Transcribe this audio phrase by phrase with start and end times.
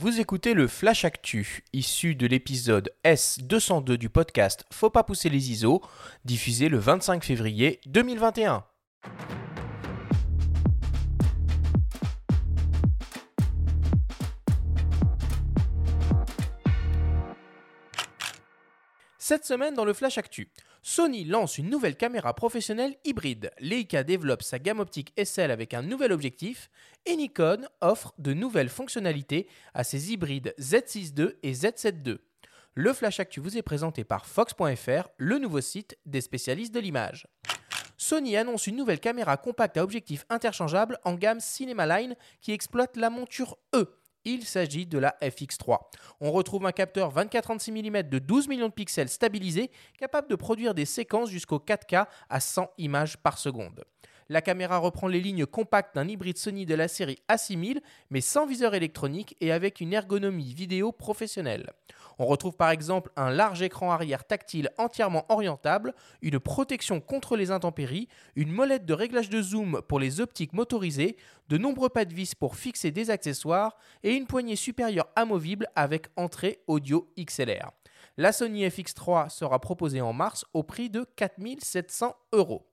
[0.00, 5.50] Vous écoutez le Flash Actu, issu de l'épisode S202 du podcast Faut pas pousser les
[5.50, 5.82] ISO,
[6.24, 8.62] diffusé le 25 février 2021.
[19.28, 20.48] Cette semaine dans le Flash Actu,
[20.80, 23.50] Sony lance une nouvelle caméra professionnelle hybride.
[23.58, 26.70] Leica développe sa gamme optique SL avec un nouvel objectif
[27.04, 32.16] et Nikon offre de nouvelles fonctionnalités à ses hybrides Z6 II et Z7 II.
[32.72, 37.26] Le Flash Actu vous est présenté par Fox.fr, le nouveau site des spécialistes de l'image.
[37.98, 42.96] Sony annonce une nouvelle caméra compacte à objectif interchangeable en gamme Cinema Line qui exploite
[42.96, 43.94] la monture E
[44.34, 45.78] il s'agit de la FX3.
[46.20, 50.74] On retrouve un capteur 24-36 mm de 12 millions de pixels stabilisé, capable de produire
[50.74, 53.84] des séquences jusqu'au 4K à 100 images par seconde.
[54.30, 58.46] La caméra reprend les lignes compactes d'un hybride Sony de la série A6000, mais sans
[58.46, 61.72] viseur électronique et avec une ergonomie vidéo professionnelle.
[62.18, 67.50] On retrouve par exemple un large écran arrière tactile entièrement orientable, une protection contre les
[67.50, 71.16] intempéries, une molette de réglage de zoom pour les optiques motorisées,
[71.48, 76.08] de nombreux pas de vis pour fixer des accessoires et une poignée supérieure amovible avec
[76.16, 77.70] entrée audio XLR.
[78.16, 82.67] La Sony FX3 sera proposée en mars au prix de 4700 euros.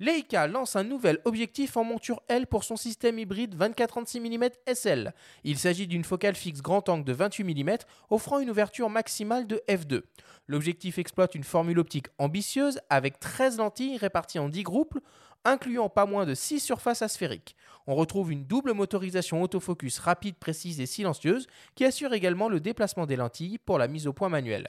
[0.00, 5.12] Leica lance un nouvel objectif en monture L pour son système hybride 24-36 mm SL.
[5.42, 9.60] Il s'agit d'une focale fixe grand angle de 28 mm offrant une ouverture maximale de
[9.68, 10.02] f2.
[10.46, 14.98] L'objectif exploite une formule optique ambitieuse avec 13 lentilles réparties en 10 groupes
[15.44, 17.56] incluant pas moins de 6 surfaces asphériques.
[17.86, 23.06] On retrouve une double motorisation autofocus rapide, précise et silencieuse qui assure également le déplacement
[23.06, 24.68] des lentilles pour la mise au point manuelle.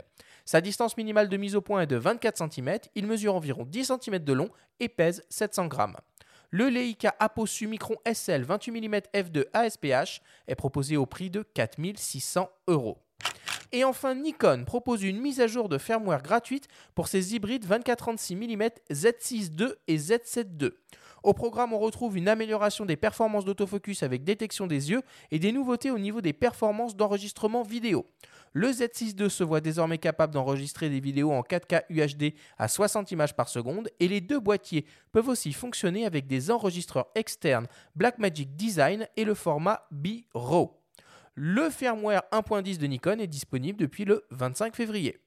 [0.50, 3.92] Sa distance minimale de mise au point est de 24 cm, il mesure environ 10
[4.02, 5.96] cm de long et pèse 700 grammes.
[6.50, 12.50] Le Leica Aposu Micron SL 28 mm f2 ASPH est proposé au prix de 4600
[12.66, 12.98] euros.
[13.72, 18.36] Et enfin, Nikon propose une mise à jour de firmware gratuite pour ses hybrides 24-36
[18.36, 20.72] mm Z6 II et Z7 II.
[21.24, 25.52] Au programme, on retrouve une amélioration des performances d'autofocus avec détection des yeux et des
[25.52, 28.06] nouveautés au niveau des performances d'enregistrement vidéo.
[28.54, 33.12] Le Z6 II se voit désormais capable d'enregistrer des vidéos en 4K UHD à 60
[33.12, 38.56] images par seconde et les deux boîtiers peuvent aussi fonctionner avec des enregistreurs externes Blackmagic
[38.56, 40.76] Design et le format B-RAW.
[41.36, 45.20] Le firmware 1.10 de Nikon est disponible depuis le 25 février.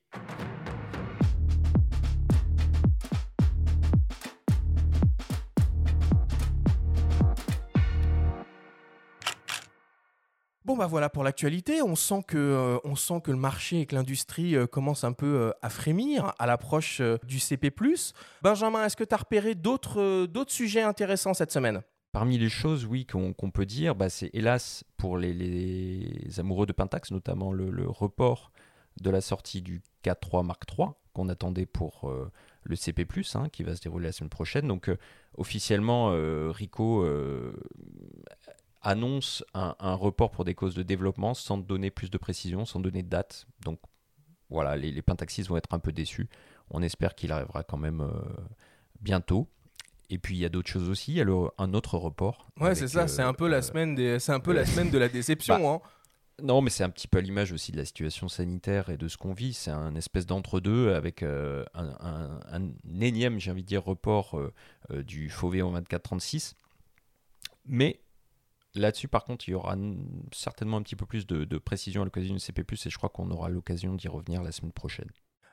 [10.64, 13.86] Bon bah voilà pour l'actualité, on sent que euh, on sent que le marché et
[13.86, 17.72] que l'industrie euh, commencent un peu euh, à frémir à l'approche du CP+.
[18.42, 21.82] Benjamin, est-ce que tu as repéré d'autres d'autres sujets intéressants cette semaine?
[22.12, 27.10] Parmi les choses, oui, qu'on peut dire, bah, c'est hélas pour les, amoureux de Pentax,
[27.10, 28.52] notamment le, report
[29.00, 32.12] de la sortie du K3 Mark III qu'on attendait pour
[32.64, 34.68] le CP+, hein, qui va se dérouler la semaine prochaine.
[34.68, 34.90] Donc
[35.38, 36.12] officiellement,
[36.50, 37.02] Rico
[38.82, 43.02] annonce un, report pour des causes de développement sans donner plus de précision, sans donner
[43.02, 43.46] de date.
[43.64, 43.80] Donc
[44.50, 46.28] voilà, les, les Pentaxis vont être un peu déçus.
[46.70, 48.06] On espère qu'il arrivera quand même
[49.00, 49.48] bientôt.
[50.12, 51.12] Et puis il y a d'autres choses aussi.
[51.12, 51.26] Il y a
[51.56, 52.46] un autre report.
[52.60, 53.08] Ouais, c'est ça.
[53.08, 55.58] c'est un peu la euh, semaine des, c'est un peu la semaine de la déception.
[55.58, 55.88] Bah, hein.
[56.42, 59.08] Non, mais c'est un petit peu à l'image aussi de la situation sanitaire et de
[59.08, 59.54] ce qu'on vit.
[59.54, 62.68] C'est un espèce d'entre-deux avec euh, un,
[63.00, 66.56] énième, j'ai envie de dire, report euh, du Fauvé en 24-36.
[67.64, 68.01] Mais
[68.74, 69.76] là-dessus, par contre, il y aura
[70.32, 73.30] certainement un petit peu plus de, précision à l'occasion du CP+, et je crois qu'on
[73.30, 75.08] aura l'occasion d'y revenir la semaine prochaine.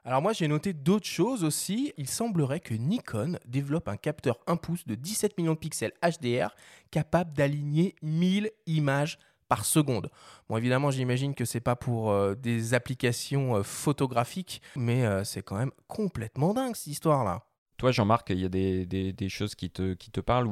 [0.06, 1.94] Alors moi j'ai noté d'autres choses aussi.
[1.98, 6.56] Il semblerait que Nikon développe un capteur 1 pouce de 17 millions de pixels HDR
[6.90, 9.20] capable d'aligner 1000 images
[9.50, 10.10] par seconde.
[10.48, 15.42] Bon évidemment j'imagine que c'est pas pour euh, des applications euh, photographiques, mais euh, c'est
[15.42, 17.44] quand même complètement dingue cette histoire là.
[17.80, 20.50] Toi, Jean-Marc, il y a des, choses qui te, parlent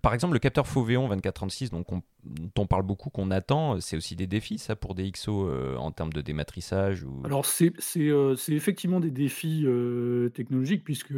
[0.00, 4.28] Par exemple, le capteur Fauvéon 2436, donc on, parle beaucoup, qu'on attend, c'est aussi des
[4.28, 7.20] défis, ça, pour des XO euh, en termes de dématrissage ou...
[7.24, 11.14] Alors, c'est euh, effectivement des défis euh, technologiques, puisque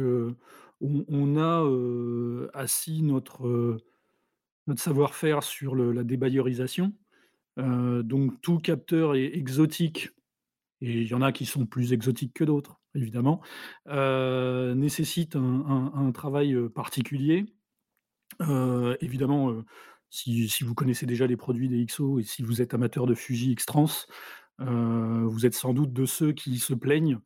[0.81, 3.77] on, a assis notre,
[4.65, 6.91] notre savoir-faire sur la débailleurisation.
[7.57, 10.09] donc, tout capteur est exotique,
[10.81, 13.41] et il y en a qui sont plus exotiques que d'autres évidemment,
[13.87, 17.45] nécessite un, travail particulier.
[19.01, 19.63] évidemment,
[20.09, 23.51] si, vous connaissez déjà les produits des XO et si vous êtes amateur de Fuji
[23.51, 24.05] X-Trans,
[24.59, 27.19] vous êtes sans doute de ceux qui se plaignent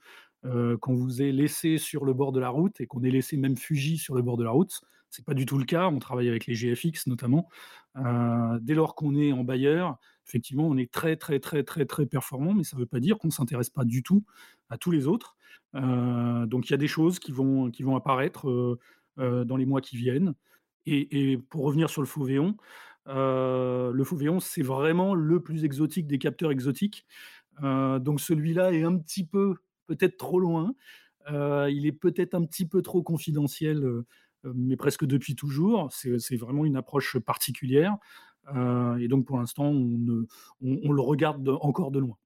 [0.81, 3.57] qu'on vous ait laissé sur le bord de la route et qu'on ait laissé même
[3.57, 4.81] Fuji sur le bord de la route.
[5.09, 5.87] c'est pas du tout le cas.
[5.87, 7.49] On travaille avec les GFX notamment.
[7.97, 9.97] Heu, dès lors qu'on est en bailleur,
[10.27, 13.31] effectivement, on est très, très, très, très, très performant, mais ça veut pas dire qu'on
[13.31, 14.23] s'intéresse pas du tout
[14.69, 15.35] à tous les autres.
[15.75, 18.77] Heu, donc il y a des choses qui vont qui vont apparaître,
[19.17, 20.33] dans les mois qui viennent
[20.85, 22.57] et pour revenir sur le Fauvéon,
[23.07, 27.05] le Fauvéon, c'est vraiment le plus exotique des capteurs exotiques.
[27.61, 29.55] Donc celui-là est un petit peu,
[29.87, 30.73] peut-être trop loin.
[31.31, 34.05] Heu, il est peut-être un petit peu trop confidentiel, heu
[34.45, 35.91] heu, mais presque depuis toujours.
[35.93, 37.97] C'est vraiment une approche particulière,
[38.99, 39.65] et donc pour l'instant,
[40.61, 42.17] on le regarde de encore de loin.